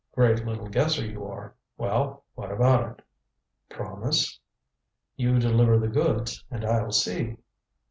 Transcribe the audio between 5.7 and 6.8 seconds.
the goods, and